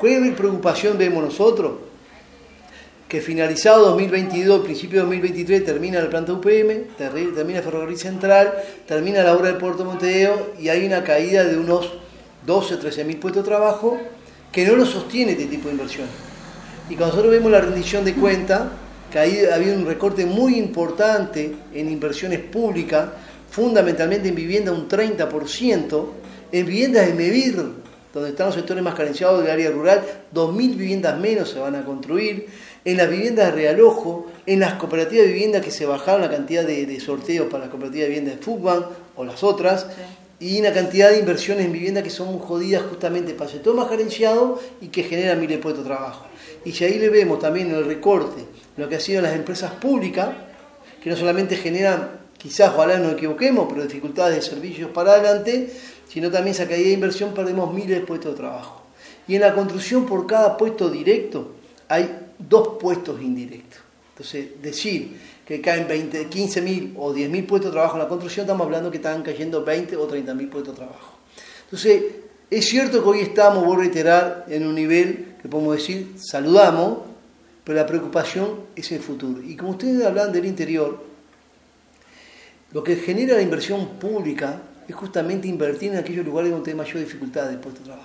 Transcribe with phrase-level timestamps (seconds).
[0.00, 1.72] ¿Qué preocupación vemos nosotros?
[3.08, 8.54] Que finalizado 2022, principio de 2023, termina la planta UPM, termina Ferrocarril Central,
[8.86, 11.94] termina la obra del Puerto Montevideo y hay una caída de unos
[12.46, 13.98] 12, 13 mil puestos de trabajo
[14.52, 16.06] que no lo sostiene este tipo de inversión.
[16.88, 18.70] Y cuando nosotros vemos la rendición de cuenta,
[19.10, 23.08] que ahí ha habido un recorte muy importante en inversiones públicas,
[23.50, 26.06] fundamentalmente en vivienda un 30%,
[26.52, 30.02] en viviendas de Mevir, donde están los sectores más carenciados del área rural,
[30.34, 32.46] 2.000 viviendas menos se van a construir,
[32.84, 36.64] en las viviendas de realojo, en las cooperativas de vivienda que se bajaron la cantidad
[36.64, 39.86] de, sorteos para la cooperativa de vivienda de Fútbol o las otras,
[40.40, 43.88] y una cantidad de inversiones en vivienda que son jodidas justamente para el sector más
[43.88, 46.26] carenciado y que generan miles de puestos de trabajo.
[46.64, 48.44] Y si ahí le vemos también el recorte,
[48.76, 50.28] lo que ha sido las empresas públicas,
[51.02, 55.70] que no solamente generan, quizás ojalá nos equivoquemos, pero dificultades de servicios para adelante,
[56.08, 58.82] sino también esa caída de inversión perdemos miles de puestos de trabajo.
[59.26, 61.52] Y en la construcción por cada puesto directo
[61.88, 63.80] hay dos puestos indirectos.
[64.10, 68.64] Entonces, decir que caen 20, 15.000 o 10.000 puestos de trabajo en la construcción, estamos
[68.64, 71.18] hablando que están cayendo 20 o 30.000 puestos de trabajo.
[71.64, 72.02] Entonces,
[72.50, 77.00] es cierto que hoy estamos, voy a reiterar, en un nivel que podemos decir, saludamos,
[77.62, 79.42] pero la preocupación es el futuro.
[79.42, 81.02] Y como ustedes hablan del interior,
[82.72, 86.98] lo que genera la inversión pública es justamente invertir en aquellos lugares donde hay mayor
[87.00, 87.96] dificultad de puesto de trabajo.